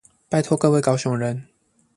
[0.27, 1.45] 拜託各位高雄人